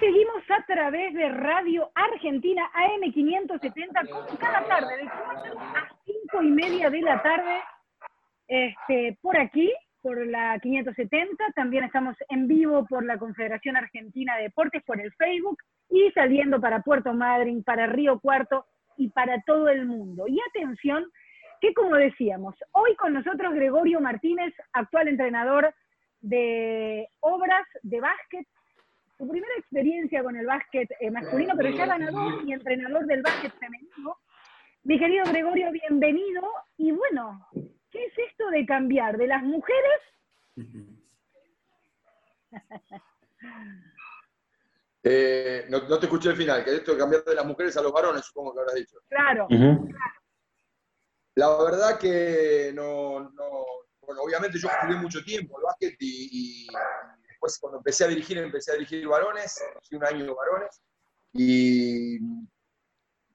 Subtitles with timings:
[0.00, 6.50] seguimos a través de Radio Argentina AM570 como cada tarde, de 4 a 5 y
[6.50, 7.60] media de la tarde,
[8.48, 11.44] este, por aquí, por la 570.
[11.54, 15.58] También estamos en vivo por la Confederación Argentina de Deportes, por el Facebook,
[15.90, 18.64] y saliendo para Puerto Madryn, para Río Cuarto
[18.96, 20.24] y para todo el mundo.
[20.26, 21.04] Y atención,
[21.60, 25.74] que como decíamos, hoy con nosotros Gregorio Martínez, actual entrenador
[26.22, 28.46] de obras de básquet
[29.20, 33.52] su primera experiencia con el básquet eh, masculino, pero ya ganador y entrenador del básquet
[33.58, 34.16] femenino.
[34.84, 36.40] Mi querido Gregorio, bienvenido.
[36.78, 37.46] Y bueno,
[37.90, 40.00] ¿qué es esto de cambiar de las mujeres?
[45.02, 47.90] Eh, no, te escuché el final, que esto de cambiar de las mujeres a los
[47.90, 48.98] varones, supongo que habrás dicho.
[49.08, 49.48] Claro.
[51.36, 53.32] La verdad que no,
[54.02, 56.68] bueno, obviamente yo jugué mucho tiempo el básquet y
[57.40, 60.80] después cuando empecé a dirigir, empecé a dirigir varones, fui un año varones,
[61.32, 62.18] y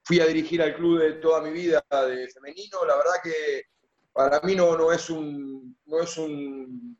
[0.03, 2.85] fui a dirigir al club de toda mi vida de femenino.
[2.85, 3.63] La verdad que
[4.13, 6.97] para mí no, no, es un, no, es un,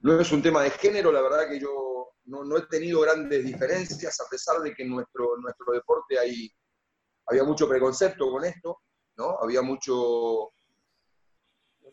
[0.00, 3.44] no es un tema de género, la verdad que yo no, no he tenido grandes
[3.44, 6.50] diferencias, a pesar de que en nuestro, nuestro deporte hay,
[7.26, 8.82] había mucho preconcepto con esto,
[9.16, 9.38] ¿no?
[9.40, 10.52] Había mucho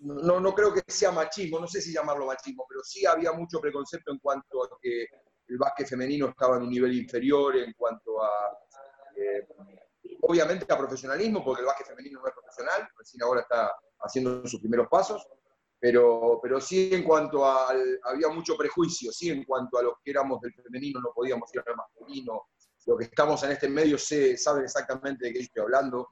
[0.02, 3.60] no, no creo que sea machismo, no sé si llamarlo machismo, pero sí había mucho
[3.60, 5.06] preconcepto en cuanto a que
[5.48, 8.30] el básquet femenino estaba en un nivel inferior, en cuanto a,
[9.16, 9.48] eh,
[10.22, 14.60] obviamente a profesionalismo, porque el básquet femenino no es profesional, recién ahora está haciendo sus
[14.60, 15.28] primeros pasos,
[15.80, 17.70] pero, pero sí en cuanto a,
[18.04, 21.64] había mucho prejuicio, sí en cuanto a los que éramos del femenino no podíamos ir
[21.66, 22.48] al masculino,
[22.86, 26.10] los que estamos en este medio sé, saben exactamente de qué estoy hablando.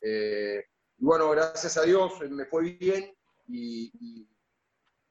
[0.00, 0.62] Eh,
[0.98, 3.14] y bueno, gracias a Dios me fue bien,
[3.48, 4.28] y,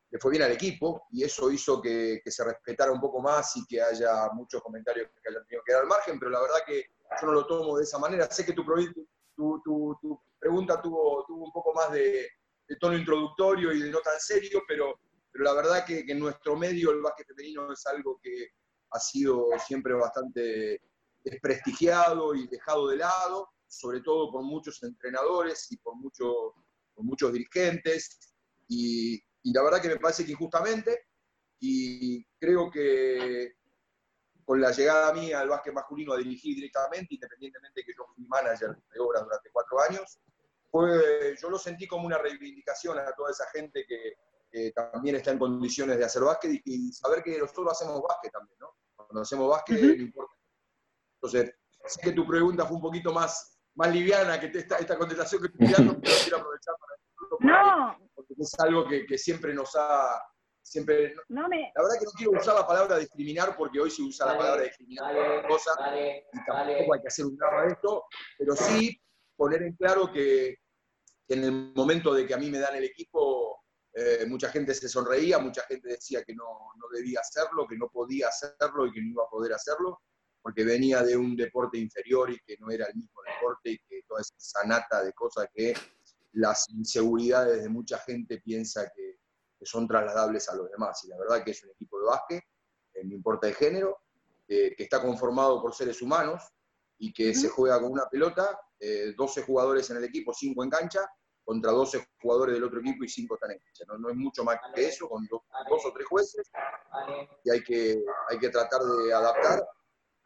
[0.10, 3.66] le fue bien al equipo y eso hizo que, se respetara un poco más y
[3.66, 6.86] que haya muchos comentarios que hayan tenido que dar al margen, pero la verdad que
[7.22, 8.30] yo no lo tomo de esa manera.
[8.32, 8.64] Sé que tu,
[10.40, 12.26] pregunta tuvo, tuvo, un poco más de,
[12.80, 14.98] tono introductorio y de no tan serio, pero,
[15.30, 18.52] pero la verdad que, que en nuestro medio el básquet femenino es algo que
[18.92, 20.82] ha sido siempre bastante
[21.24, 26.54] desprestigiado y dejado de lado, sobre todo por muchos entrenadores y por muchos
[26.98, 28.34] con muchos dirigentes,
[28.68, 31.06] y, la verdad que me parece que injustamente,
[31.60, 33.54] y creo que
[34.44, 38.26] con la llegada mía al básquet masculino a dirigir directamente, independientemente de que yo fui
[38.26, 40.20] manager de obras durante cuatro años,
[41.42, 44.14] yo lo sentí como una reivindicación a toda esa gente que,
[44.74, 48.72] también está en condiciones de hacer básquet y, saber que nosotros hacemos básquet también, ¿no?
[48.96, 50.34] Cuando hacemos básquet no importa.
[51.22, 51.54] Entonces,
[51.86, 55.48] sé que tu pregunta fue un poquito más más liviana que esta, esta contestación que
[55.48, 56.98] estoy dando, pero quiero aprovechar para
[57.40, 58.12] no.
[58.16, 60.20] porque es algo que, que, siempre nos ha...
[60.64, 61.72] Siempre, no me...
[61.76, 64.64] La verdad que no quiero usar la palabra discriminar porque hoy se usa la palabra
[64.64, 65.72] discriminar dale, cosa
[66.34, 68.04] y tampoco hay que hacer un drama de esto,
[68.38, 69.00] pero sí
[69.38, 70.58] poner en claro que,
[71.26, 73.64] que en el momento de que a mí me dan el equipo,
[73.94, 77.88] eh, mucha gente se sonreía, mucha gente decía que no, no debía hacerlo, que no
[77.88, 80.02] podía hacerlo y que no iba a poder hacerlo
[80.48, 84.04] porque venía de un deporte inferior y que no era el mismo deporte y que
[84.08, 85.74] toda esa sanata de cosas que
[86.32, 89.18] las inseguridades de mucha gente piensa que,
[89.64, 91.04] son trasladables a los demás.
[91.04, 92.44] Y la verdad que es un equipo de básquet,
[92.94, 93.98] eh, no importa el género,
[94.48, 96.44] eh, que está conformado por seres humanos
[96.98, 100.70] y que se juega con una pelota, 12 eh, jugadores en el equipo, 5 en
[100.70, 101.12] cancha,
[101.44, 103.84] contra 12 jugadores del otro equipo y 5 están en cancha.
[104.00, 105.42] No, es mucho más que eso, con dos,
[105.86, 106.50] o tres jueces,
[107.44, 109.68] y hay que, hay que tratar de adaptar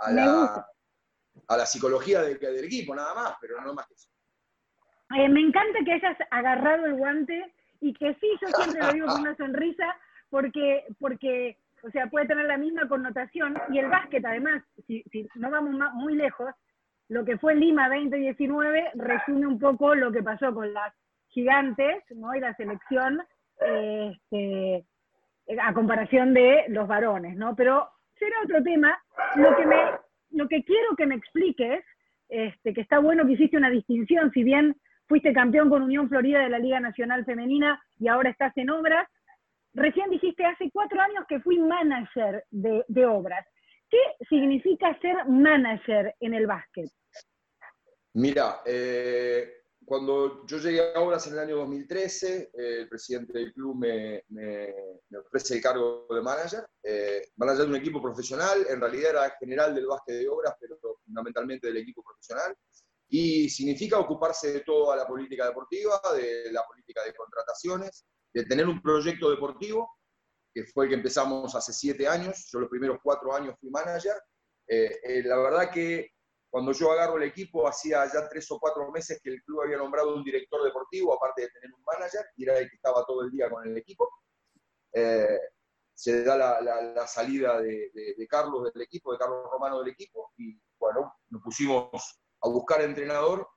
[0.01, 0.67] a, la,
[1.47, 4.09] a la, psicología del, del, equipo, nada más, pero no más que eso.
[5.17, 9.07] Eh, me encanta que hayas agarrado el guante y que sí, yo siempre lo digo
[9.07, 9.95] con una sonrisa,
[10.29, 15.28] porque, porque, o sea, puede tener la misma connotación y el básquet, además, si, si
[15.35, 16.53] no vamos muy lejos,
[17.12, 20.94] lo que fue Lima 2019 resume un poco lo que pasó con las
[21.28, 22.33] gigantes, ¿no?
[22.33, 23.22] Y la selección,
[23.59, 24.85] este,
[25.62, 27.53] a comparación de los varones, ¿no?
[27.53, 27.89] Pero
[28.21, 28.97] será otro tema.
[29.35, 29.75] Lo que, me,
[30.31, 31.83] lo que quiero que me expliques,
[32.29, 34.75] este, que está bueno que hiciste una distinción, si bien
[35.07, 39.07] fuiste campeón con Unión Florida de la Liga Nacional Femenina y ahora estás en obras,
[39.73, 43.45] recién dijiste hace cuatro años que fui manager de, de obras.
[43.89, 46.89] ¿Qué significa ser manager en el básquet?
[48.13, 53.54] Mira, eh, cuando yo llegué a Obras en el año 2013, eh, el presidente del
[53.54, 54.24] club me,
[55.18, 59.74] ofrece el cargo de manager, eh, manager de un equipo profesional, en realidad era general
[59.74, 62.56] del básquet de Obras, pero fundamentalmente del equipo profesional,
[63.10, 68.68] y significa ocuparse de toda la política deportiva, de la política de contrataciones, de tener
[68.68, 69.89] un proyecto deportivo,
[70.54, 74.16] que fue el que empezamos hace siete años, yo los primeros cuatro años fui manager,
[74.74, 76.12] Eh, la verdad que
[76.51, 79.77] cuando yo agarro el equipo, hacía ya tres o cuatro meses que el club había
[79.77, 83.21] nombrado un director deportivo, aparte de tener un manager, y era el que estaba todo
[83.21, 84.09] el día con el equipo.
[84.92, 91.13] se da la, salida de, Carlos del equipo, de Carlos Romano del equipo, y bueno,
[91.30, 91.89] nos pusimos
[92.42, 93.48] a buscar entrenador,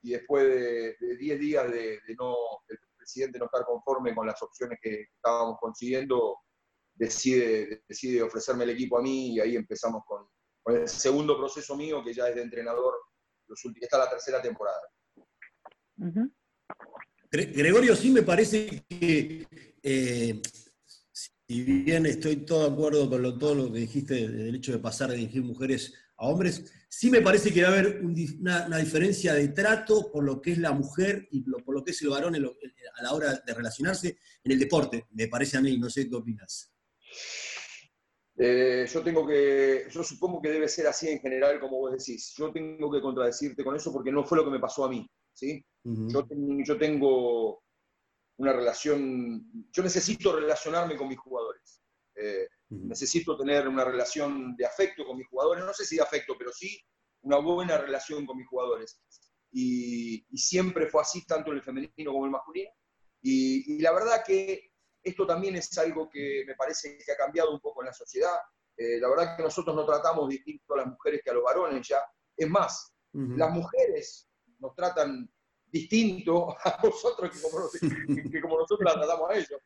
[0.00, 2.36] y después de 10 días de, no,
[2.68, 6.38] el presidente no estar conforme con las opciones que estábamos consiguiendo,
[6.94, 10.28] decide, decide ofrecerme el equipo a mí y ahí empezamos con,
[10.66, 12.94] el segundo proceso mío, que ya es de entrenador,
[13.46, 14.80] los últimos, está la tercera temporada.
[17.30, 19.46] Gregorio, sí me parece que,
[19.82, 20.40] eh,
[21.12, 25.10] si bien estoy todo de acuerdo con todo lo que dijiste del hecho de pasar
[25.10, 29.48] de dirigir mujeres a hombres, sí me parece que va a haber una, diferencia de
[29.48, 33.02] trato por lo que es la mujer y por lo que es el varón a
[33.02, 36.72] la hora de relacionarse en el deporte, me parece a mí, no sé qué opinas.
[38.36, 42.34] Eh, yo tengo que, yo supongo que debe ser así en general, como vos decís.
[42.36, 45.08] Yo tengo que contradecirte con eso porque no fue lo que me pasó a mí,
[45.32, 45.64] ¿sí?
[45.84, 46.26] yo,
[46.64, 47.62] yo, tengo
[48.38, 51.80] una relación, yo necesito relacionarme con mis jugadores.
[52.16, 56.34] Eh, necesito tener una relación de afecto con mis jugadores, no sé si de afecto,
[56.36, 56.80] pero sí
[57.22, 59.00] una buena relación con mis jugadores.
[59.52, 62.70] Y, siempre fue así, tanto en el femenino como en el masculino.
[63.22, 64.73] y la verdad que
[65.04, 68.36] esto también es algo que me parece que ha cambiado un poco en la sociedad.
[68.76, 71.86] Eh, la verdad que nosotros no tratamos distinto a las mujeres que a los varones
[71.86, 72.02] ya.
[72.36, 74.28] Es más, las mujeres
[74.58, 75.30] nos tratan
[75.66, 79.60] distinto a nosotros que como, nosotros las tratamos a ellos.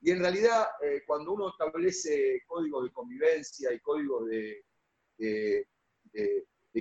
[0.00, 4.64] Y en realidad, eh, cuando uno establece códigos de convivencia y códigos de,
[5.18, 5.66] de,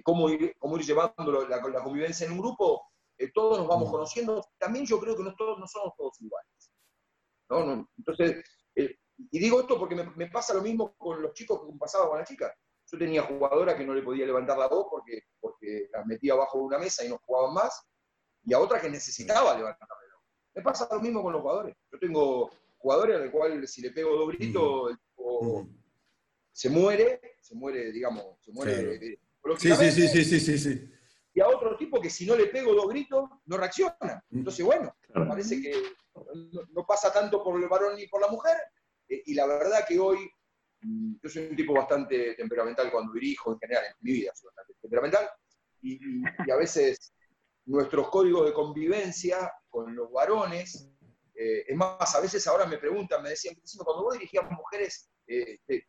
[0.03, 2.83] cómo, ir, cómo ir llevando la, la, convivencia en un grupo,
[3.17, 4.45] eh, todos nos vamos conociendo.
[4.57, 6.51] También yo creo que no, todos, no somos todos iguales.
[7.49, 7.89] ¿No?
[7.97, 8.43] Entonces,
[8.75, 8.97] eh,
[9.31, 12.27] y digo esto porque me, pasa lo mismo con los chicos que pasaba con las
[12.27, 12.51] chicas.
[12.89, 16.59] Yo tenía jugadoras que no le podía levantar la voz porque, porque las metía abajo
[16.59, 17.81] de una mesa y no jugaban más,
[18.43, 20.25] y a otras que necesitaba levantar la voz.
[20.55, 21.75] Me pasa lo mismo con los jugadores.
[21.91, 24.97] Yo tengo jugadores al cual si le pego dos gritos,
[26.51, 29.19] se muere, se muere, digamos, se muere.
[29.57, 30.91] Sí, sí, sí, sí, sí, sí,
[31.37, 34.25] Y a otro tipo que si no le pego dos gritos, no reacciona.
[34.31, 35.71] Entonces, bueno, parece que
[36.71, 38.57] no, pasa tanto por el varón ni por la mujer,
[39.07, 40.27] eh, y la verdad que hoy
[40.81, 44.47] mm, yo soy un tipo bastante temperamental cuando dirijo, en general, en mi vida soy
[44.47, 45.29] bastante temperamental,
[45.83, 45.99] y,
[46.51, 47.13] a veces
[47.65, 50.89] nuestros códigos de convivencia con los varones,
[51.35, 53.53] eh, es más, a veces ahora me preguntan, me decían,
[53.85, 55.85] cuando vos dirigías mujeres, eh, te,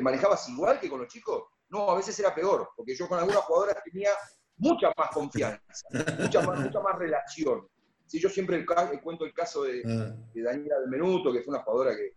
[0.00, 1.42] manejabas igual que con los chicos?
[1.70, 4.10] No, a veces era peor, porque yo con algunas jugadoras tenía
[4.56, 5.86] mucha más confianza,
[6.18, 7.66] mucha más, mucha más relación.
[8.06, 8.64] Sí, yo siempre
[9.02, 10.14] cuento el caso de, ah.
[10.34, 12.14] de Daniela del Menuto, que fue una jugadora que,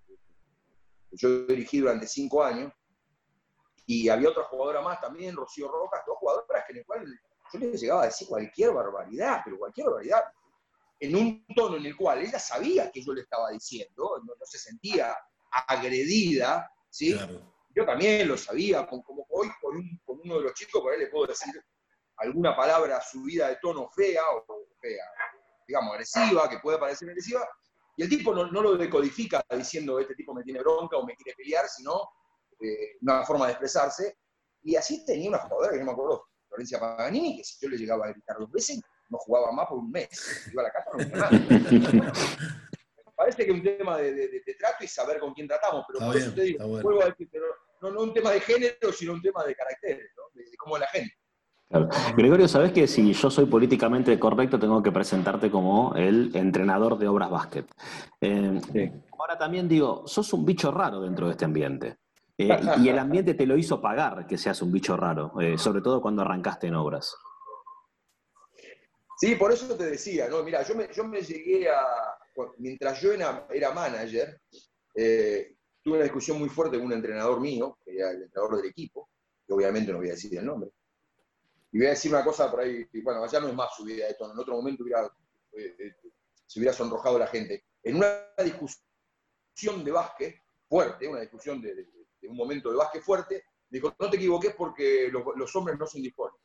[1.11, 2.71] yo dirigí durante cinco años,
[3.85, 7.05] y había otra jugadora más también, Rocío Rojas, dos jugadoras que en el cual
[7.53, 10.23] yo les llegaba a decir cualquier barbaridad, pero cualquier barbaridad,
[10.99, 14.57] en un tono en el cual ella sabía que yo le estaba diciendo, no, se
[14.57, 15.15] sentía
[15.67, 17.15] agredida, ¿sí?
[17.75, 19.77] Yo también lo sabía, como hoy con,
[20.19, 21.53] uno de los chicos, por ahí le puedo decir
[22.17, 24.45] alguna palabra subida de tono fea o
[24.79, 25.05] fea,
[25.67, 27.47] digamos, agresiva, que puede parecer agresiva,
[27.97, 31.35] y el tipo no, lo decodifica diciendo este tipo me tiene bronca o me quiere
[31.37, 32.09] pelear, sino
[32.59, 34.17] eh, una forma de expresarse.
[34.63, 37.77] Y así tenía una jugadora que no me acuerdo, Florencia Paganini, que si yo le
[37.77, 40.49] llegaba a gritar dos veces, no jugaba más por un mes.
[40.51, 42.11] Iba a la casa, no nada.
[43.15, 46.33] parece que es un tema de, trato y saber con quién tratamos, pero por eso
[46.33, 47.45] te digo, vuelvo a decir, pero
[47.81, 50.23] no, no un tema de género, sino un tema de carácter, ¿no?
[50.33, 51.15] de, cómo es la gente.
[52.15, 57.07] Gregorio, ¿sabes que si yo soy políticamente correcto tengo que presentarte como el entrenador de
[57.07, 57.65] obras básquet?
[58.21, 61.97] Eh, ahora también digo, sos un bicho raro dentro de este ambiente.
[62.37, 62.49] Eh,
[62.81, 66.01] y el ambiente te lo hizo pagar que seas un bicho raro, eh, sobre todo
[66.01, 67.15] cuando arrancaste en obras.
[69.17, 70.43] Sí, por eso te decía, ¿no?
[70.43, 71.79] Mira, yo me, yo me llegué a.
[72.57, 74.41] Mientras yo era, era manager,
[74.93, 75.55] tuve
[75.85, 79.09] una discusión muy fuerte con un entrenador mío, que era el entrenador del equipo,
[79.47, 80.69] que obviamente no voy a decir el nombre
[81.75, 84.13] y voy a decir una cosa por ahí, bueno, allá no es más subida de
[84.13, 85.03] tono, en otro momento hubiera,
[85.51, 85.95] eh, eh,
[86.45, 87.65] se hubiera sonrojado la gente.
[87.83, 91.85] En una discusión de básquet fuerte, una discusión de,
[92.29, 96.39] un momento de básquet fuerte, dijo, no te equivoques porque los, hombres no se indisponen.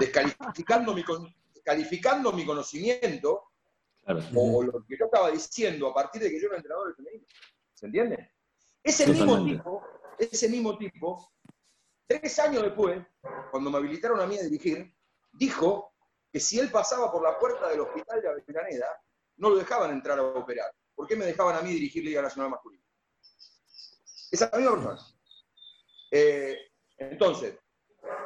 [0.00, 1.04] Descalificando mi,
[1.52, 3.42] descalificando mi conocimiento,
[4.36, 7.26] o, lo que yo estaba diciendo a partir de que yo era entrenador del femenino.
[7.74, 8.32] ¿Se entiende?
[8.82, 9.82] Ese mismo tipo,
[10.18, 11.30] ese mismo tipo
[12.08, 13.00] Tres años después,
[13.50, 14.92] cuando me habilitaron a mí a dirigir,
[15.30, 15.92] dijo
[16.32, 19.00] que si él pasaba por la puerta del hospital de Avellaneda,
[19.36, 20.72] no lo dejaban entrar a operar.
[20.94, 22.82] ¿Por qué me dejaban a mí dirigir Liga Nacional Masculina?
[24.30, 25.00] Esa misma persona.
[26.10, 26.56] Eh,
[26.96, 27.58] entonces,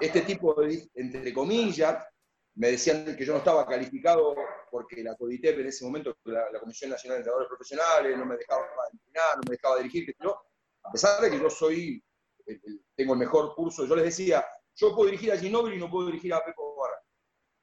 [0.00, 2.06] este tipo de, entre comillas,
[2.54, 4.34] me decían que yo no estaba calificado
[4.70, 8.64] porque la CODITEP en ese momento, la, Comisión Nacional de Entrenadores Profesionales, no me dejaba
[8.92, 10.40] entrenar, no me dejaba dirigir, que yo,
[10.82, 12.02] a pesar de que yo soy,
[12.94, 14.44] tengo el mejor curso, yo les decía,
[14.74, 17.00] yo puedo dirigir a Ginóbili y no puedo dirigir a Pepo Barra.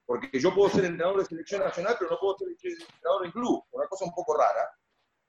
[0.06, 3.64] Porque yo puedo ser entrenador de selección nacional, pero no puedo ser entrenador en club.
[3.72, 4.70] Una cosa un poco rara.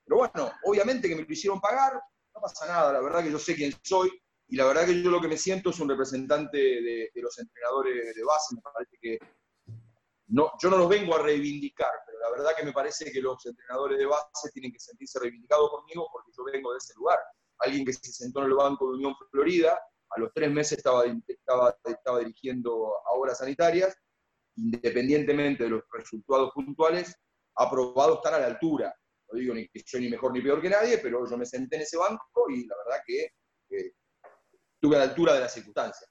[0.05, 3.39] Pero bueno, obviamente que me lo hicieron pagar, no pasa nada, la verdad que yo
[3.39, 4.11] sé quién soy,
[4.49, 8.17] y la verdad que yo lo que me siento es un representante de, los entrenadores
[8.17, 9.19] de base, me parece que
[10.27, 13.47] no, yo no los vengo a reivindicar, pero la verdad que me parece que los
[13.47, 17.19] entrenadores de base tienen que sentirse reivindicados conmigo porque yo vengo de ese lugar.
[17.61, 19.79] Alguien que se sentó en el banco de Unión Florida,
[20.11, 23.97] a los tres meses estaba, estaba, estaba dirigiendo a obras sanitarias,
[24.57, 27.15] independientemente de los resultados puntuales,
[27.57, 28.95] ha probado estar a la altura.
[29.31, 31.77] No digo ni que soy ni mejor ni peor que nadie, pero yo me senté
[31.77, 33.31] en ese banco y la verdad que
[33.71, 36.11] estuve a la altura de las circunstancias.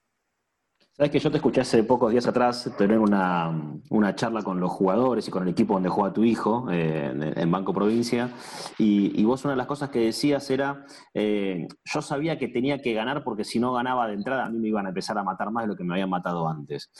[0.92, 5.26] Sabes que yo te escuché hace pocos días atrás tener una, charla con los jugadores
[5.26, 8.30] y con el equipo donde juega tu hijo eh, en, Banco Provincia
[8.76, 12.92] y, vos una de las cosas que decías era, eh, yo sabía que tenía que
[12.92, 15.50] ganar porque si no ganaba de entrada a mí me iban a empezar a matar
[15.52, 16.90] más de lo que me habían matado antes.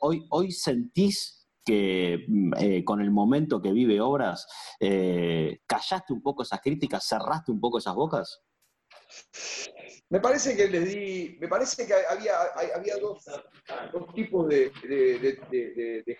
[0.00, 4.46] hoy, hoy sentís que mm, eh, con el momento que vive Obras,
[4.78, 8.42] callaste un poco esas críticas, cerraste un poco esas bocas?
[10.10, 12.40] Me parece que les di, me parece que había,
[12.74, 13.22] había dos,
[14.14, 14.72] tipos de,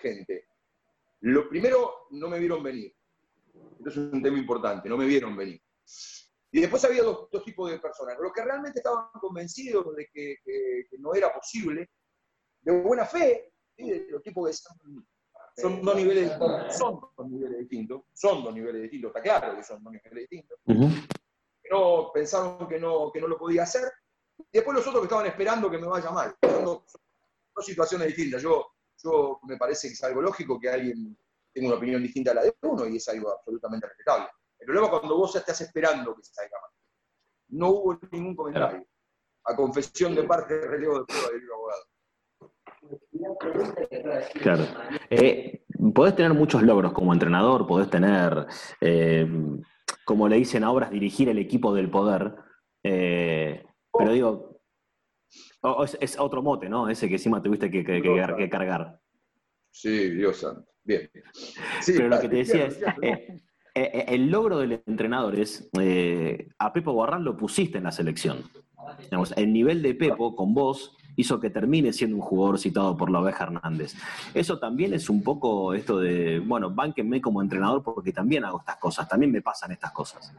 [0.00, 0.46] gente.
[1.20, 2.94] Lo primero, no me vieron venir.
[3.78, 5.62] Esto es un tema importante, no me vieron venir.
[6.50, 8.16] Y después había dos, tipos de personas.
[8.20, 10.36] Los que realmente estaban convencidos de que,
[10.98, 11.88] no era posible,
[12.60, 13.52] de buena fe,
[14.10, 15.06] los tipos que son,
[15.56, 16.32] son dos niveles
[16.76, 20.58] son dos niveles distintos, son dos niveles distintos, está claro que son dos niveles distintos
[21.70, 23.90] no pensaron que no, que no lo podía hacer.
[24.38, 26.34] Y después los otros que estaban esperando que me vaya mal.
[26.40, 26.84] Dos,
[27.60, 28.40] situaciones distintas.
[28.40, 28.66] Yo,
[29.02, 31.16] yo me parece que es algo lógico que alguien
[31.52, 34.28] tenga una opinión distinta a la de uno y es algo absolutamente respetable.
[34.60, 36.70] El problema es cuando vos estás esperando que se salga mal.
[37.48, 38.86] No hubo ningún comentario.
[39.44, 41.84] A confesión de parte de relevo de prueba del abogado.
[44.40, 44.64] Claro.
[45.10, 48.46] Eh, podés tener muchos logros como entrenador, podés tener
[48.80, 49.26] eh,
[50.04, 52.34] como le dicen a obras, dirigir el equipo del poder.
[52.82, 54.62] Eh, pero digo,
[56.00, 56.88] es, otro mote, ¿no?
[56.88, 59.00] Ese que encima tuviste que, que, cargar.
[59.70, 60.70] Sí, Dios santo.
[60.84, 61.10] Bien.
[61.86, 63.42] pero lo que te decía es, eh,
[63.74, 65.68] eh, el logro del entrenador es,
[66.58, 68.44] a Pepo Barran lo pusiste en la selección.
[69.36, 73.20] el nivel de Pepo con vos hizo que termine siendo un jugador citado por la
[73.20, 73.94] oveja Hernández.
[74.34, 78.76] Eso también es un poco esto de, bueno, bánquenme como entrenador porque también hago estas
[78.76, 80.32] cosas, también me pasan estas cosas.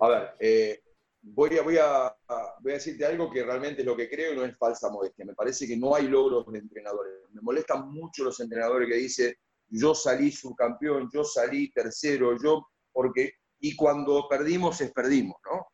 [0.00, 0.80] A ver, eh,
[1.22, 2.14] voy, a,
[2.60, 5.24] decirte algo que realmente es lo que creo y no es falsa modestia.
[5.24, 7.12] Me parece que no hay logros de entrenadores.
[7.32, 9.34] Me molestan mucho los entrenadores que dicen,
[9.68, 15.66] yo salí subcampeón, yo salí tercero, yo, porque, y cuando perdimos es perdimos, ¿no?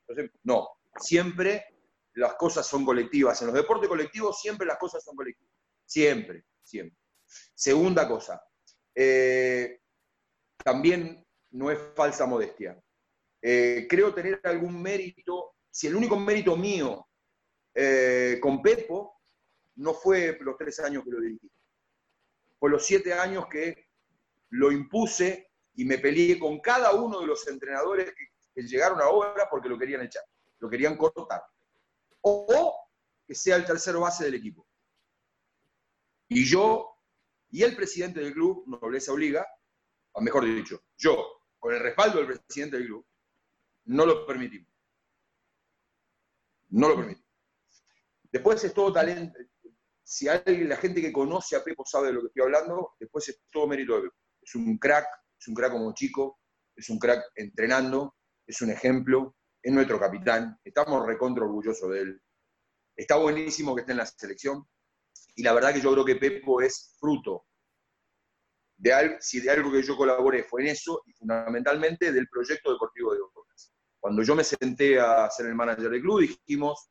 [0.45, 1.72] No, siempre
[2.15, 3.41] las cosas son colectivas.
[3.41, 5.53] En los deportes colectivos siempre las cosas son colectivas.
[5.85, 6.99] Siempre, siempre.
[7.55, 8.43] Segunda cosa,
[8.95, 9.81] eh,
[10.57, 12.81] también no es falsa modestia.
[13.41, 17.09] Eh, creo tener algún mérito, si el único mérito mío
[17.75, 19.21] eh, con Pepo
[19.77, 21.51] no fue los tres años que lo dirigí,
[22.59, 23.89] fue los siete años que
[24.51, 29.49] lo impuse y me peleé con cada uno de los entrenadores que, llegaron a obra
[29.51, 30.23] porque lo querían echar,
[30.59, 31.43] lo querían cortar
[32.23, 32.75] o
[33.27, 34.67] que sea el tercero base del equipo.
[36.29, 36.89] Y yo
[37.51, 39.47] y el presidente del club, Nobleza Obliga,
[40.13, 43.07] o mejor dicho, yo, con el respaldo del presidente del club,
[43.85, 44.73] no lo permitimos.
[46.71, 47.29] No lo permitimos.
[48.31, 49.39] Después es todo talento.
[50.03, 53.29] Si alguien, la gente que conoce a Pepo sabe de lo que estoy hablando, después
[53.29, 54.17] es todo mérito de Pepo.
[54.41, 55.07] Es un crack,
[55.39, 56.41] es un crack como chico,
[56.75, 62.23] es un crack entrenando, es un ejemplo, es nuestro capitán, estamos recontra orgullosos de él.
[62.97, 64.67] Está buenísimo que esté en la selección
[65.37, 67.47] y la verdad que yo creo que Pepo es fruto
[68.77, 72.73] de algo, si de algo que yo colaboré fue en eso y fundamentalmente del proyecto
[72.73, 73.73] deportivo de Obras.
[74.01, 76.91] Cuando yo me senté a ser el manager del club, dijimos,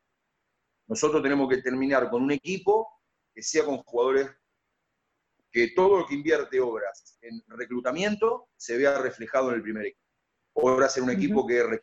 [0.86, 2.88] nosotros tenemos que terminar con un equipo
[3.34, 4.30] que sea con jugadores
[5.50, 10.02] que todo lo que invierte Obras en reclutamiento se vea reflejado en el primer equipo.
[10.54, 11.82] Obras era un equipo que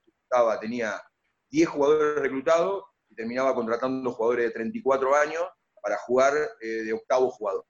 [0.60, 1.02] tenía
[1.50, 5.44] 10 jugadores reclutados y terminaba contratando jugadores de 34 años
[5.82, 7.66] para jugar eh, de octavo jugador.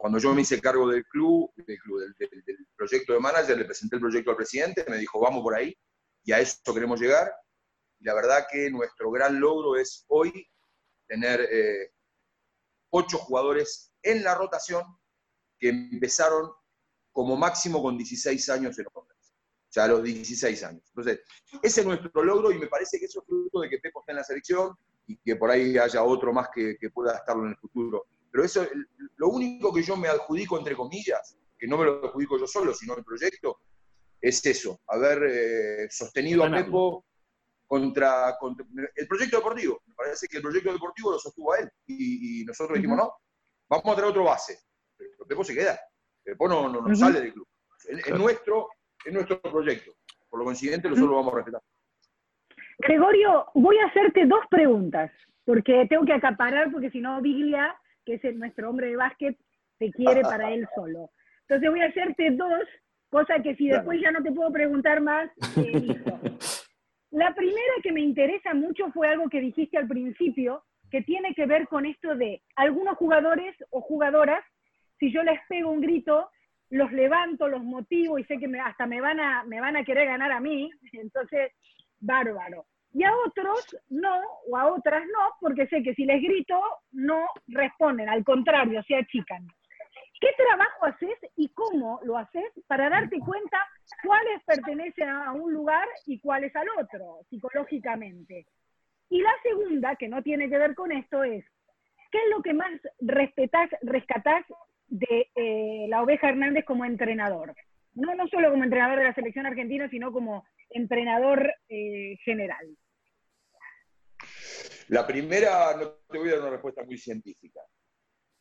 [0.00, 3.96] cuando yo me hice cargo del club, del, club del, proyecto de manager, le presenté
[3.96, 5.76] el proyecto al presidente, me dijo, vamos por ahí,
[6.24, 7.32] y a eso queremos llegar.
[8.00, 10.48] y la verdad que nuestro gran logro es hoy
[11.08, 11.92] tener eh,
[12.90, 14.84] ocho jugadores en la rotación
[15.58, 16.50] que empezaron
[17.12, 18.92] como máximo con 16 años en los
[19.70, 20.82] sea, a los 16 años.
[20.88, 21.20] Entonces,
[21.62, 24.12] ese es nuestro logro y me parece que eso es fruto de que Pepo está
[24.12, 27.56] en la selección y que por ahí haya otro más que, pueda estarlo en el
[27.56, 28.06] futuro.
[28.30, 28.66] Pero eso,
[29.16, 32.74] lo único que yo me adjudico, entre comillas, que no me lo adjudico yo solo,
[32.74, 33.60] sino el proyecto,
[34.20, 37.04] es eso, haber eh, sostenido a Pepo
[37.66, 38.36] contra,
[38.96, 39.82] el proyecto deportivo.
[39.86, 41.70] Me parece que el proyecto deportivo lo sostuvo a él.
[41.86, 43.12] Y, nosotros dijimos, no,
[43.68, 44.58] vamos a traer otro base.
[44.96, 45.78] Pero Pepo se queda.
[46.24, 47.46] Pepo no, no, sale del club.
[47.86, 48.68] Es, nuestro,
[49.08, 49.92] es nuestro proyecto.
[50.28, 51.62] Por lo coincidente, nosotros lo vamos a respetar.
[52.78, 55.10] Gregorio, voy a hacerte dos preguntas,
[55.44, 57.74] porque tengo que acaparar, porque si no, Biglia,
[58.04, 59.36] que es nuestro hombre de básquet,
[59.78, 61.10] te quiere para él solo.
[61.42, 62.62] Entonces voy a hacerte dos,
[63.10, 66.20] cosa que si después ya no te puedo preguntar más, eh, listo.
[67.10, 71.46] La primera que me interesa mucho fue algo que dijiste al principio, que tiene que
[71.46, 74.44] ver con esto de algunos jugadores o jugadoras,
[74.98, 76.28] si yo les pego un grito,
[76.70, 80.06] los levanto, los motivo y sé que hasta me van, a, me van a querer
[80.06, 81.52] ganar a mí, entonces,
[82.00, 82.66] bárbaro.
[82.92, 86.60] Y a otros no, o a otras no, porque sé que si les grito,
[86.92, 89.46] no responden, al contrario, se achican.
[90.20, 93.58] ¿Qué trabajo haces y cómo lo haces para darte cuenta
[94.02, 98.46] cuáles pertenecen a un lugar y cuáles al otro, psicológicamente?
[99.10, 101.44] Y la segunda, que no tiene que ver con esto, es,
[102.10, 104.44] ¿qué es lo que más respetás, rescatás
[104.88, 107.54] de eh, la oveja Hernández como entrenador?
[107.94, 112.76] No, no solo como entrenador de la selección argentina, sino como entrenador eh, general.
[114.88, 117.60] La primera, no te voy a dar una respuesta muy científica.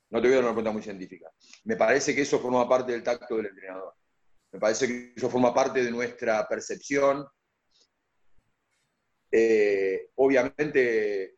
[0.10, 1.30] No te voy a dar una pregunta muy científica.
[1.66, 3.94] Me parece que eso forma parte del tacto del entrenador.
[4.52, 7.26] Me parece que eso forma parte de nuestra percepción.
[9.30, 11.37] Eh, obviamente,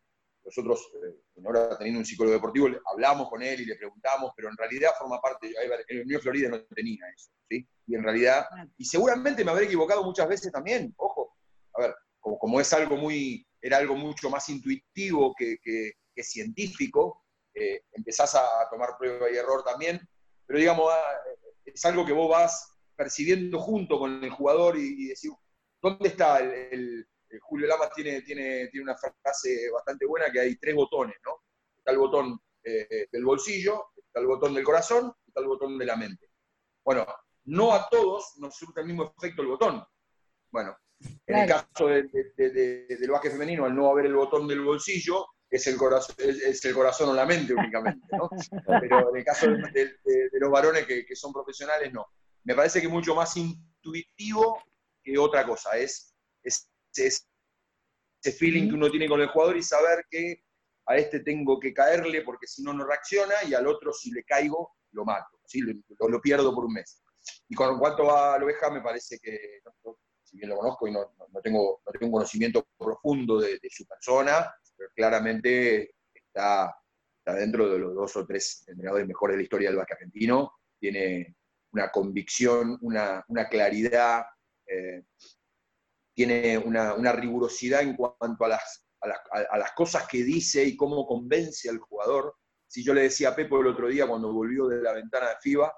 [0.50, 1.15] nosotros, eh,
[1.46, 5.21] ahora teniendo un psicólogo deportivo, hablamos con él y le preguntamos, pero en realidad forma
[5.21, 5.54] parte,
[5.88, 7.67] en Unión Florida no tenía eso, ¿sí?
[7.88, 8.45] Y en realidad,
[8.78, 11.36] y seguramente me habré equivocado muchas veces también, ojo,
[11.73, 17.23] a ver, como, es algo muy, era algo mucho más intuitivo que, que científico,
[17.54, 20.00] eh, empezás a tomar prueba y error también,
[20.45, 21.17] pero digamos, ah,
[21.65, 25.32] es algo que vos vas percibiendo junto con el jugador y, decir,
[25.82, 27.08] ¿dónde está el,
[27.42, 31.44] Julio Lamas tiene, tiene, tiene una frase bastante buena que hay tres botones, ¿no?
[31.78, 35.86] Está el botón eh, del bolsillo, está el botón del corazón, está el botón de
[35.86, 36.30] la mente.
[36.84, 37.06] Bueno,
[37.46, 39.84] no a todos nos surte el mismo efecto el botón.
[40.52, 40.76] Bueno,
[41.28, 45.78] en el caso del básquet femenino, al no haber el botón del bolsillo, es el
[45.78, 48.30] corazón, es, el corazón o la mente únicamente, ¿no?
[48.82, 49.98] Pero en el caso de,
[50.34, 52.06] los varones que, son profesionales, no.
[52.44, 54.62] Me parece que es mucho más intuitivo
[55.02, 56.13] que otra cosa, es,
[56.95, 57.21] ese
[58.38, 60.43] feeling que uno tiene con el jugador y saber que
[60.86, 64.23] a este tengo que caerle porque si no, no reacciona y al otro si le
[64.23, 65.62] caigo, lo mato, ¿sí?
[65.62, 67.04] lo, pierdo por un mes.
[67.47, 69.62] Y con cuanto va a la oveja, me parece que,
[70.23, 73.86] si bien lo conozco y no, tengo, no tengo un conocimiento profundo de, de su
[73.86, 76.75] persona, pero claramente está,
[77.25, 81.36] dentro de los dos o tres entrenadores mejores de la historia del básquet argentino, tiene
[81.71, 84.23] una convicción, una, claridad,
[84.65, 85.04] eh,
[86.19, 92.36] tiene una, rigurosidad en cuanto a las, cosas que dice y cómo convence al jugador.
[92.67, 95.36] Si yo le decía a Pepo el otro día cuando volvió de la ventana de
[95.41, 95.73] FIBA,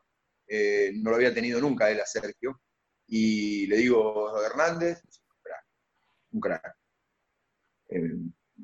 [0.47, 2.60] eh, no lo había tenido nunca él a Sergio,
[3.06, 5.04] y le digo, Hernández,
[6.32, 6.75] un crack.
[7.89, 8.15] Eh,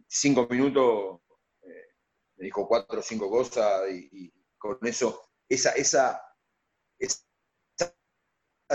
[0.08, 1.22] cinco minutos
[1.62, 1.90] eh,
[2.38, 6.24] me dijo cuatro o cinco cosas y, con eso, esa, esa,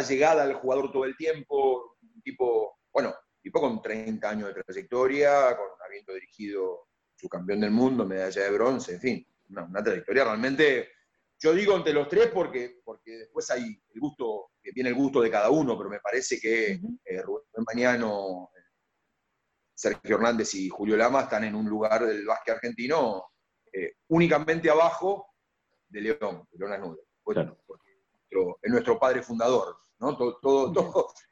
[0.09, 5.57] llegada al jugador todo el tiempo, un tipo, bueno, tipo con 30 años de trayectoria,
[5.57, 10.91] con habiendo dirigido su campeón del mundo, medalla de bronce, en fin, una, trayectoria realmente,
[11.39, 15.21] yo digo entre los tres porque, porque después hay el gusto, que viene el gusto
[15.21, 18.51] de cada uno, pero me parece que eh, Rubén Mañano,
[19.75, 23.25] Sergio Hernández y Julio Lama están en un lugar del básquet argentino
[23.73, 25.35] eh, únicamente abajo
[25.89, 27.03] de León, de León Anude.
[28.63, 30.17] es nuestro padre fundador, ¿no?
[30.17, 30.73] Todo, todo,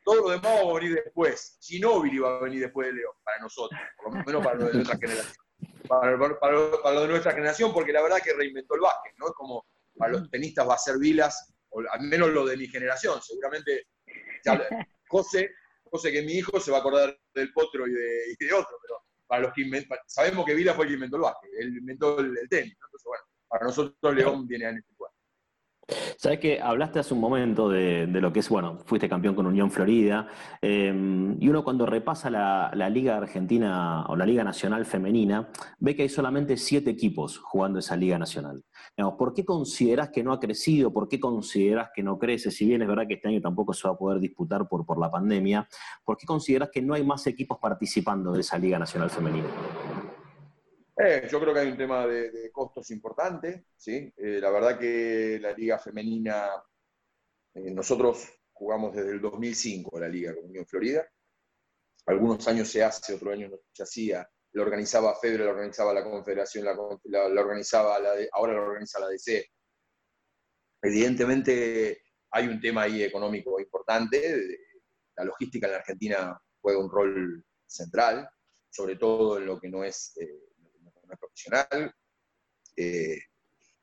[0.04, 1.58] todo, lo demás va a venir después.
[1.60, 4.74] Ginóbili va a venir después de León, para nosotros, por lo menos para lo de
[4.74, 5.44] nuestra generación.
[5.88, 6.16] Para,
[6.92, 9.26] lo de nuestra generación, porque la verdad que reinventó el básquet, ¿no?
[9.26, 12.68] Es como para los tenistas va a ser Vilas, o al menos lo de mi
[12.68, 13.86] generación, seguramente
[15.08, 15.50] José
[15.90, 19.42] cosa que mi hijo se va a acordar del potro y de, otro, pero para
[19.42, 19.68] los que
[20.06, 23.24] sabemos que Vila fue el que inventó el básquet, él inventó el, tenis, entonces bueno,
[23.48, 25.12] para nosotros León viene a este lugar.
[26.16, 29.70] Sabes que hablaste hace un momento de, lo que es, bueno, fuiste campeón con Unión
[29.70, 30.26] Florida,
[30.60, 35.48] em, y uno cuando repasa la, Liga Argentina o la Liga Nacional Femenina,
[35.78, 38.64] ve que hay solamente siete equipos jugando esa Liga Nacional.
[39.16, 40.92] ¿Por qué consideras que no ha crecido?
[40.92, 42.50] ¿Por qué consideras que no crece?
[42.50, 44.98] Si bien es verdad que este año tampoco se va a poder disputar por, por
[44.98, 45.66] la pandemia,
[46.04, 49.48] ¿por qué consideras que no hay más equipos participando de esa Liga Nacional Femenina?
[51.02, 54.12] Eh, yo creo que hay un tema de, costos importante, ¿sí?
[54.18, 56.50] Eh, la verdad que la liga femenina,
[57.54, 61.08] eh, nosotros jugamos desde el 2005 la liga con Unión Florida.
[62.04, 64.28] Algunos años se hace, otros años no se hacía.
[64.52, 66.72] Lo organizaba Fedre, lo organizaba la Confederación, la,
[67.40, 69.46] organizaba la ahora lo organiza la DC.
[70.82, 74.58] Evidentemente hay un tema ahí económico importante.
[75.16, 78.28] La logística en la Argentina juega un rol central,
[78.68, 80.14] sobre todo en lo que no es
[81.16, 81.94] profesional.
[82.76, 83.18] Eh,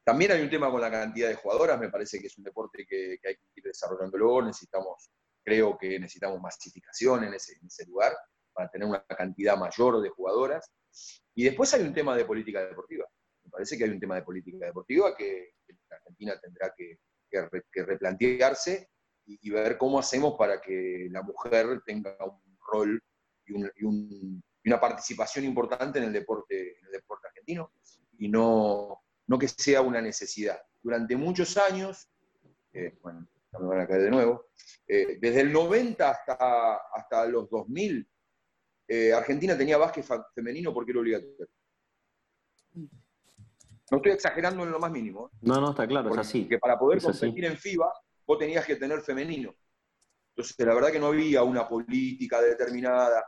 [0.03, 2.85] también hay un tema con la cantidad de jugadoras, me parece que es un deporte
[2.87, 5.11] que, hay que ir desarrollándolo, necesitamos,
[5.43, 8.15] creo que necesitamos masificación en ese, lugar
[8.53, 10.71] para tener una cantidad mayor de jugadoras.
[11.35, 13.05] Y después hay un tema de política deportiva.
[13.43, 15.55] Me parece que hay un tema de política deportiva que,
[15.89, 16.99] la Argentina tendrá que,
[17.73, 18.89] replantearse
[19.25, 23.03] y, ver cómo hacemos para que la mujer tenga un rol
[23.45, 26.66] y un, una participación importante en en el deporte
[27.47, 27.71] argentino
[28.17, 30.59] y no, no que sea una necesidad.
[30.81, 32.09] Durante muchos años,
[32.73, 33.27] eh, bueno,
[33.59, 34.47] me van a caer de nuevo,
[34.87, 38.07] eh, desde el 90 hasta, hasta los 2000,
[38.89, 41.47] eh, Argentina tenía básquet femenino porque era obligatorio.
[43.89, 45.31] No estoy exagerando en lo más mínimo.
[45.41, 46.47] No, no, está claro, es así.
[46.47, 47.91] Que para poder competir en FIBA,
[48.25, 49.55] vos tenías que tener femenino.
[50.29, 53.25] Entonces, la verdad que no había una política determinada.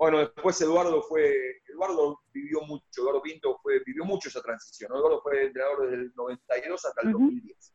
[0.00, 4.90] Bueno, después Eduardo fue, Eduardo vivió mucho, Eduardo Pinto fue, vivió mucho esa transición.
[4.94, 7.74] Eduardo fue entrenador desde el 92 hasta el 2010.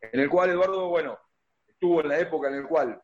[0.00, 1.16] En el cual Eduardo, bueno,
[1.68, 3.00] estuvo en la época en la cual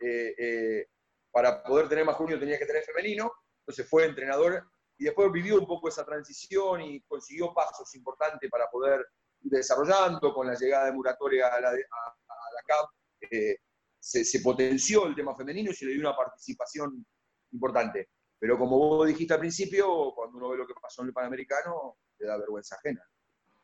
[0.00, 0.88] eh, eh,
[1.30, 4.68] para poder tener más junio tenía que tener femenino, entonces fue entrenador
[4.98, 9.06] y después vivió un poco esa transición y consiguió pasos importantes para poder
[9.42, 12.90] ir desarrollando con la llegada de Muratoria a la, a, la CAP.
[13.30, 13.56] Eh,
[14.00, 17.06] se, se, potenció el tema femenino y se le dio una participación
[17.52, 18.08] importante.
[18.38, 21.98] Pero como vos dijiste al principio, cuando uno ve lo que pasó en el Panamericano,
[22.18, 23.02] le da vergüenza ajena.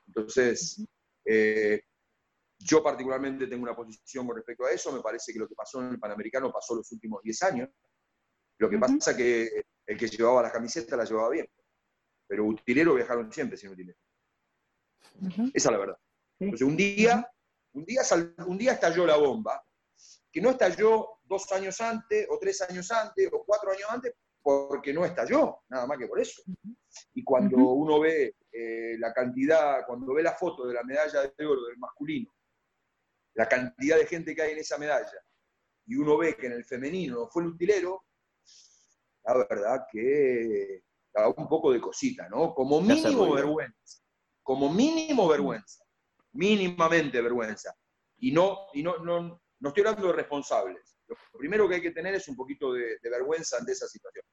[0.06, 0.84] Entonces,
[1.24, 1.82] eh,
[2.58, 4.92] yo particularmente tengo una posición con respecto a eso.
[4.92, 7.68] Me parece que lo que pasó en el Panamericano pasó los últimos 10 años.
[8.58, 11.48] Lo que pasa es que el que llevaba las camisetas la llevaba bien.
[12.26, 13.98] Pero utilero viajaron siempre sin utilero.
[15.22, 15.98] Esa es la verdad.
[16.38, 17.26] Entonces, un día,
[17.72, 18.02] un día,
[18.46, 19.62] un día estalló la bomba
[20.36, 24.92] que no estalló dos años antes, o tres años antes, o cuatro años antes, porque
[24.92, 26.42] no estalló, nada más que por eso.
[27.14, 31.46] Y cuando uno ve eh, la cantidad, cuando ve la foto de la medalla de
[31.46, 32.30] oro del masculino,
[33.32, 35.24] la cantidad de gente que hay en esa medalla,
[35.86, 38.04] y uno ve que en el femenino fue el utilero,
[39.24, 40.82] la verdad que
[41.14, 42.52] da un poco de cosita, ¿no?
[42.52, 44.02] Como mínimo vergüenza,
[44.42, 45.82] como mínimo vergüenza,
[46.32, 47.74] mínimamente vergüenza.
[48.18, 50.96] Y no, y no, no, no estoy hablando de responsables.
[51.08, 54.24] Lo primero que hay que tener es un poquito de, vergüenza ante esa situación.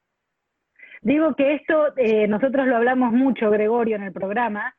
[1.02, 4.74] Digo que esto, eh, nosotros lo hablamos mucho, Gregorio, en el programa.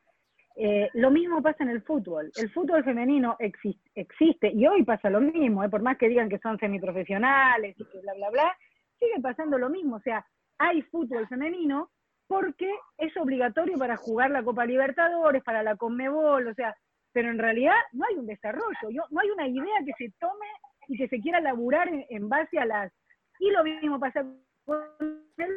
[0.56, 2.30] Eh, lo mismo pasa en el fútbol.
[2.36, 6.38] El fútbol femenino existe, y hoy pasa lo mismo, eh, por más que digan que
[6.38, 8.58] son semiprofesionales y que bla, bla, bla,
[8.98, 9.96] sigue pasando lo mismo.
[9.96, 10.26] O sea,
[10.58, 11.90] hay fútbol femenino
[12.26, 16.74] porque es obligatorio para jugar la Copa Libertadores, para la Conmebol, o sea,
[17.16, 20.46] pero en realidad no hay un desarrollo, no hay una idea que se tome
[20.86, 22.92] y que se quiera laburar en, base a las...
[23.38, 24.22] Y lo mismo pasa
[24.66, 24.84] con
[25.38, 25.50] el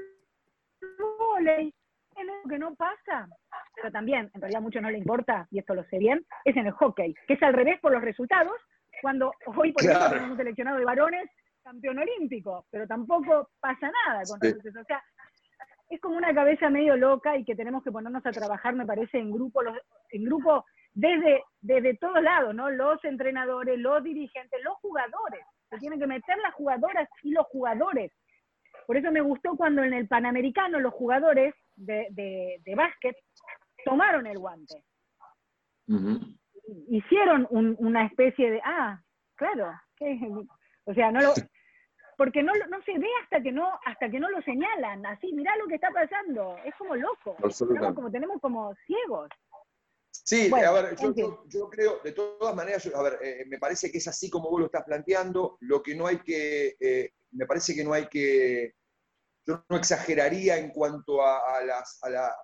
[1.20, 1.74] volei,
[2.16, 3.28] en lo que no pasa,
[3.76, 6.56] pero también, en realidad a muchos no le importa, y esto lo sé bien, es
[6.56, 8.56] en el hockey, que es al revés por los resultados,
[9.02, 11.30] cuando hoy, por ejemplo, tenemos un seleccionado de varones
[11.62, 14.70] campeón olímpico, pero tampoco pasa nada con sí.
[14.70, 15.04] O sea,
[15.90, 19.20] es como una cabeza medio loca y que tenemos que ponernos a trabajar, me parece,
[19.20, 19.60] en grupo,
[20.12, 22.70] en grupo desde, desde todos lados, ¿no?
[22.70, 25.46] Los entrenadores, los dirigentes, los jugadores.
[25.70, 28.12] Se tienen que meter las jugadoras y los jugadores.
[28.88, 33.16] Por eso me gustó cuando en el Panamericano los jugadores de, de, básquet
[33.86, 34.84] tomaron el guante.
[36.90, 39.00] Hicieron una especie de, ah,
[39.36, 39.74] claro,
[40.86, 41.34] o sea, no lo,
[42.18, 45.56] porque no, no se ve hasta que no, hasta que no lo señalan, así, mirá
[45.56, 47.38] lo que está pasando, es como loco,
[47.96, 49.30] como tenemos como ciegos.
[50.30, 54.08] Sí, a ver, yo, creo, de todas maneras, a ver, eh, me parece que es
[54.08, 57.84] así como vos lo estás planteando, lo que no hay que, eh, me parece que
[57.84, 58.76] no hay que,
[59.48, 62.36] yo no exageraría en cuanto a, las, a la,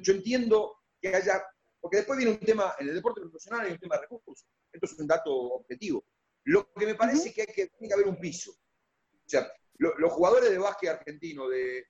[0.00, 1.44] yo, entiendo que haya,
[1.80, 4.86] porque después viene un tema, en el deporte profesional hay un tema de recursos, Esto
[4.86, 6.04] es un dato objetivo.
[6.44, 8.52] Lo que me parece que, hay que tiene que haber un piso.
[8.52, 11.84] O sea, los jugadores de básquet argentino de,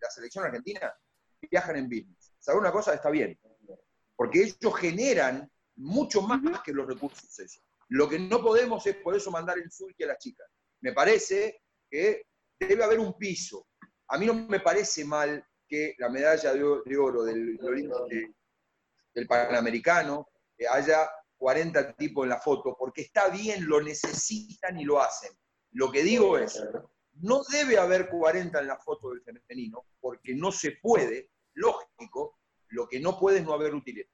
[0.00, 0.92] la selección argentina
[1.48, 2.32] viajan en business.
[2.40, 2.92] ¿Sabe una cosa?
[2.92, 3.38] Está bien.
[4.18, 7.62] Porque ellos generan mucho más que los recursos esos.
[7.90, 10.48] Lo que no podemos es por eso mandar el sulky a las chicas.
[10.80, 12.26] Me parece que
[12.58, 13.68] debe haber un piso.
[14.08, 17.56] A mí no me parece mal que la medalla de, oro del,
[19.14, 20.28] del Panamericano
[20.68, 25.30] haya 40 tipos en la foto, porque está bien, lo necesitan y lo hacen.
[25.70, 26.60] Lo que digo es,
[27.20, 32.37] no debe haber 40 en la foto del femenino, porque no se puede, lógico,
[32.68, 34.08] lo que no puede es no haber utilidad.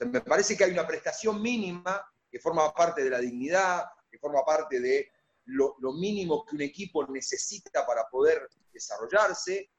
[0.00, 4.44] me parece que hay una prestación mínima que forma parte de la dignidad, que forma
[4.44, 5.10] parte de
[5.46, 9.70] lo, mínimo que un equipo necesita para poder desarrollarse,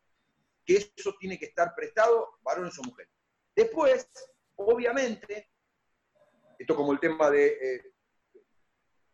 [0.65, 3.11] que eso tiene que estar prestado varones o mujeres.
[3.55, 4.07] Después,
[4.55, 5.51] obviamente,
[6.57, 7.93] esto como el tema de, eh,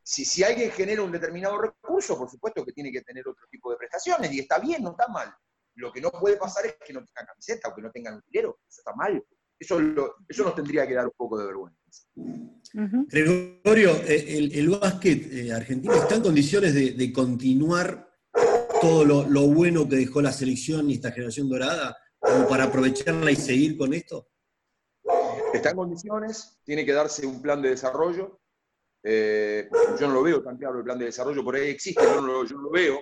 [0.04, 3.72] si, si alguien genera un determinado recurso, por supuesto que tiene que tener otro tipo
[3.72, 5.36] de prestaciones, y está bien, no está mal.
[5.82, 8.60] Lo que no puede pasar es que no tengan camiseta o que no tengan utilero,
[8.70, 9.22] eso está mal.
[9.60, 9.80] Eso,
[10.28, 11.80] eso nos tendría que dar un poco de vergüenza.
[12.74, 18.10] Gregorio, eh, el, básquet eh, argentino está en condiciones de, continuar
[18.82, 23.32] todo lo, lo, bueno que dejó la selección y esta generación dorada, como para aprovecharla
[23.32, 24.30] y seguir con esto?
[25.54, 28.40] Está en condiciones, tiene que darse un plan de desarrollo.
[29.04, 29.68] Eh,
[30.00, 32.28] yo no lo veo tan claro el plan de desarrollo, por ahí existe, yo no
[32.28, 33.02] lo, yo no lo veo,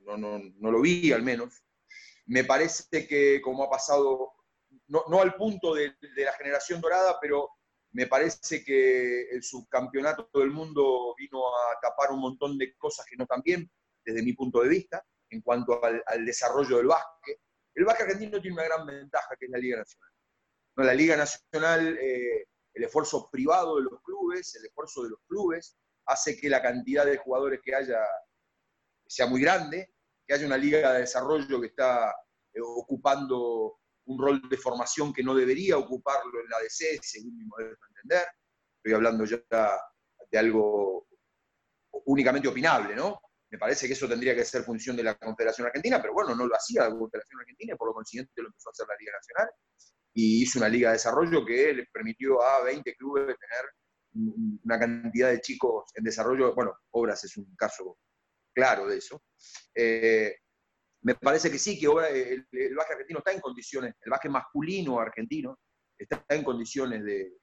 [0.00, 1.62] no, no, no, lo vi al menos.
[2.30, 4.32] Me parece que como ha pasado,
[4.86, 7.50] no, al punto de, la generación dorada, pero
[7.92, 13.16] me parece que el subcampeonato del mundo vino a tapar un montón de cosas que
[13.16, 13.68] no están bien,
[14.04, 17.40] desde mi punto de vista, en cuanto al, desarrollo del básquet.
[17.74, 20.10] El básquet argentino tiene una gran ventaja, que es la Liga Nacional
[20.76, 25.76] la Liga Nacional, eh, el esfuerzo privado de los clubes, el esfuerzo de los clubes,
[26.06, 27.98] hace que la cantidad de jugadores que haya
[29.06, 29.92] sea muy grande,
[30.30, 32.14] que haya una liga de desarrollo que está
[32.54, 37.44] eh, ocupando un rol de formación que no debería ocuparlo en la DC, según mi
[37.46, 38.28] modelo de entender.
[38.76, 39.42] Estoy hablando ya
[40.30, 41.08] de algo
[42.06, 43.20] únicamente opinable, ¿no?
[43.50, 46.46] Me parece que eso tendría que ser función de la Confederación Argentina, pero bueno, no
[46.46, 49.50] lo hacía la Confederación Argentina, por lo consiguiente lo empezó a hacer la Liga Nacional
[50.14, 53.64] y hizo una liga de desarrollo que le permitió a 20 clubes tener
[54.64, 56.54] una cantidad de chicos en desarrollo.
[56.54, 57.98] Bueno, Obras es un caso
[58.52, 59.22] claro de eso.
[59.74, 60.36] Eh,
[61.02, 65.00] me parece que sí, que el, el, básquet argentino está en condiciones, el básquet masculino
[65.00, 65.58] argentino
[65.98, 67.36] está en condiciones de,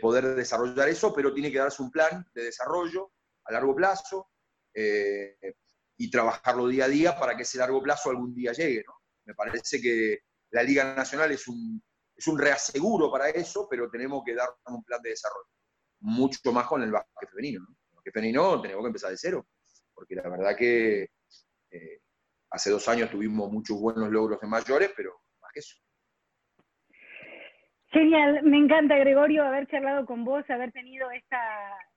[0.00, 3.12] poder desarrollar eso, pero tiene que darse un plan de desarrollo
[3.44, 4.30] a largo plazo
[4.72, 5.36] eh,
[5.98, 8.82] y trabajarlo día a día para que ese largo plazo algún día llegue.
[9.26, 10.20] Me parece que
[10.50, 11.82] la Liga Nacional es un,
[12.16, 15.50] es un reaseguro para eso, pero tenemos que dar un plan de desarrollo.
[16.00, 17.60] Mucho más con el básquet femenino.
[17.60, 17.76] ¿no?
[17.90, 19.46] El básquet femenino tenemos que empezar de cero,
[20.02, 21.02] porque la verdad que
[21.70, 22.00] eh,
[22.50, 25.76] hace dos años tuvimos muchos buenos logros en mayores, pero más que eso.
[27.92, 31.38] Genial, me encanta Gregorio haber charlado con vos, haber tenido esta,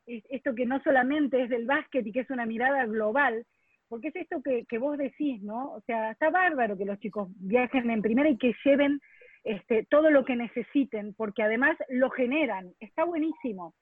[0.06, 3.44] esto que no solamente es del básquet y que es una mirada global,
[3.88, 5.72] porque es esto que, vos decís, ¿no?
[5.72, 9.00] O sea, está bárbaro que los chicos viajen en primera y que lleven
[9.44, 13.74] este, todo lo que necesiten, porque además lo generan, está buenísimo.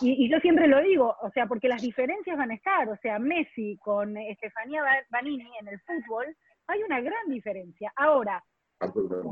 [0.00, 3.18] Y, yo siempre lo digo, o sea, porque las diferencias van a estar, o sea,
[3.18, 6.26] Messi con Estefanía Banini en el fútbol,
[6.66, 7.92] hay una gran diferencia.
[7.96, 8.42] Ahora,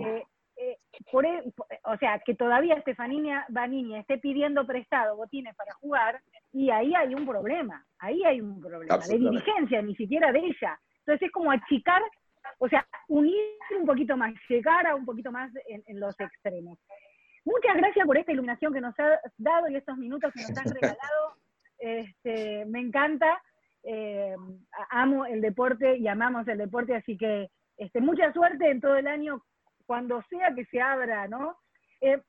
[0.01, 0.25] eh,
[0.57, 0.79] eh,
[1.11, 1.43] por, e,
[1.85, 6.21] o sea, que todavía Estefanía Banini esté pidiendo prestado botines para jugar,
[6.53, 10.79] y ahí hay un problema, ahí hay un problema de dirigencia, ni siquiera de ella.
[11.01, 12.01] Entonces es como achicar,
[12.59, 13.35] o sea, unir
[13.79, 16.79] un poquito más, llegar a un poquito más en, los extremos.
[17.45, 20.65] Muchas gracias por esta iluminación que nos has dado y estos minutos que nos has
[20.75, 21.37] regalado.
[21.79, 23.43] Este, me encanta,
[23.83, 24.35] eh,
[24.91, 29.07] amo el deporte y amamos el deporte, así que este, mucha suerte en todo el
[29.07, 29.43] año
[29.87, 31.59] cuando sea que se abra, ¿no?
[32.01, 32.23] Eh,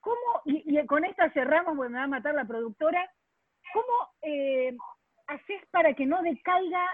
[0.00, 3.08] ¿Cómo, y, con esta cerramos, porque me va a matar la productora,
[3.72, 4.76] ¿cómo eh,
[5.26, 6.84] haces para que no decaiga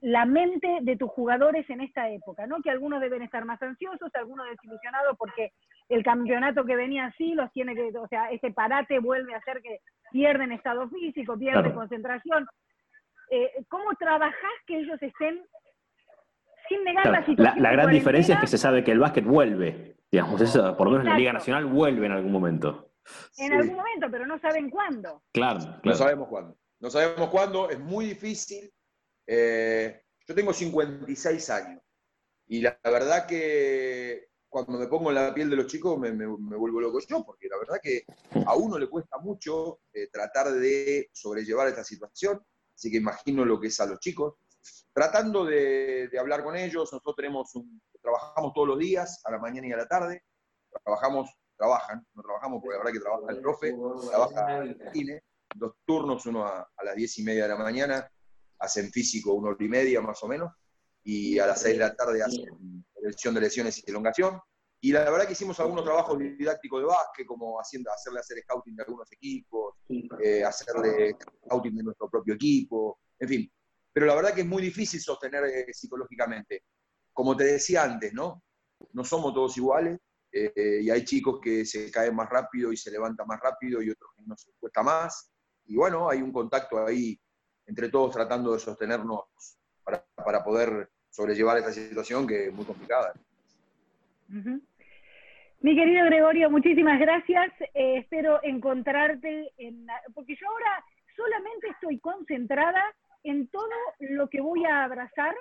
[0.00, 2.46] la mente de tus jugadores en esta época?
[2.46, 2.62] ¿no?
[2.62, 5.52] Que algunos deben estar más ansiosos, algunos desilusionados porque
[5.88, 9.60] el campeonato que venía así los tiene que, o sea, ese parate vuelve a hacer
[9.62, 12.46] que pierden estado físico, pierden concentración.
[13.30, 15.42] Eh, ¿Cómo trabajás que ellos estén
[16.68, 17.62] sin negar la situación.
[17.62, 20.92] La, gran diferencia es que se sabe que el básquet vuelve, digamos, eso, por lo
[20.92, 22.90] menos en la Liga Nacional vuelve en algún momento.
[23.38, 25.22] En algún momento, pero no saben cuándo.
[25.32, 26.56] Claro, No sabemos cuándo.
[26.84, 28.70] No sabemos cuándo, es muy difícil.
[29.26, 31.82] Eh, yo tengo 56 años
[32.46, 36.82] y la, verdad que cuando me pongo en la piel de los chicos me, vuelvo
[36.82, 38.04] loco yo, porque la verdad que
[38.44, 42.44] a uno le cuesta mucho eh, tratar de sobrellevar esta situación,
[42.74, 44.34] así que imagino lo que es a los chicos.
[44.92, 47.50] Tratando de, hablar con ellos, nosotros tenemos
[48.02, 50.22] trabajamos todos los días, a la mañana y a la tarde,
[50.84, 53.74] trabajamos, trabajan, no trabajamos porque la verdad que trabaja el profe,
[54.10, 55.22] trabaja el cine,
[55.54, 58.10] dos turnos, uno a, a las diez y media de la mañana,
[58.58, 60.52] hacen físico una hora y media más o menos,
[61.02, 64.40] y a las seis de la tarde hacen prevención de lesiones y elongación.
[64.80, 68.76] Y la verdad que hicimos algunos trabajos didácticos de básquet, como haciendo, hacerle hacer scouting
[68.76, 69.76] de algunos equipos,
[70.22, 73.52] eh, hacerle scouting de nuestro propio equipo, en fin.
[73.92, 76.64] Pero la verdad que es muy difícil sostener eh, psicológicamente.
[77.12, 78.42] Como te decía antes, ¿no?
[78.92, 79.98] No somos todos iguales
[80.30, 83.90] eh, y hay chicos que se caen más rápido y se levantan más rápido y
[83.90, 85.30] otros que nos cuesta más.
[85.66, 87.18] Y bueno, hay un contacto ahí
[87.66, 89.24] entre todos tratando de sostenernos
[89.82, 93.12] para, para poder sobrellevar esta situación que es muy complicada.
[95.60, 97.52] Mi querido Gregorio, muchísimas gracias.
[97.72, 100.84] Eh, espero encontrarte en porque yo ahora
[101.16, 102.82] solamente estoy concentrada
[103.22, 103.68] en todo
[104.00, 105.34] lo que voy a abrazar,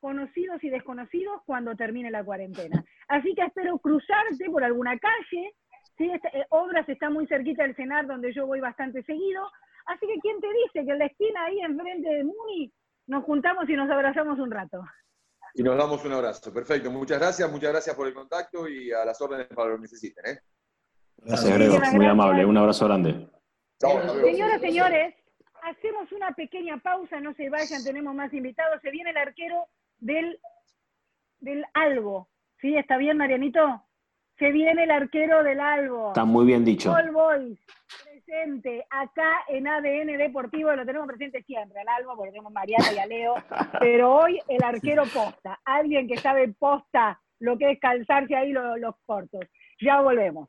[0.00, 2.82] conocidos y desconocidos, cuando termine la cuarentena.
[3.08, 5.52] Así que espero cruzarte por alguna calle.
[5.98, 6.10] ¿sí?
[6.10, 9.46] Este, eh, Obras está muy cerquita del cenar, donde yo voy bastante seguido.
[9.86, 12.72] Así que, ¿quién te dice que en la esquina ahí enfrente de Muni
[13.06, 14.82] nos juntamos y nos abrazamos un rato?
[15.54, 16.52] Y nos damos un abrazo.
[16.52, 16.90] Perfecto.
[16.90, 20.26] Muchas gracias, muchas gracias por el contacto y a las órdenes para lo que necesiten.
[20.26, 20.38] ¿eh?
[21.18, 21.78] Gracias, Grego.
[21.92, 22.44] Muy amable.
[22.44, 23.28] Un abrazo grande.
[23.78, 25.14] Señoras, señores,
[25.62, 28.80] hacemos una pequeña pausa, no se vayan, tenemos más invitados.
[28.82, 29.66] Se viene el arquero
[29.98, 30.38] del,
[31.40, 32.28] del Albo.
[32.60, 32.76] ¿Sí?
[32.76, 33.82] ¿Está bien, Marianito?
[34.38, 36.08] Se viene el arquero del Albo.
[36.08, 36.92] Está muy bien dicho.
[36.92, 37.58] All Boys,
[38.26, 42.92] presente acá en ADN Deportivo, lo tenemos presente siempre, al Albo, porque tenemos a Mariana
[42.92, 43.34] y a Leo,
[43.80, 48.96] pero hoy el arquero posta, alguien que sabe posta lo que es calzarse ahí los
[49.04, 49.46] cortos.
[49.80, 50.48] Ya volvemos.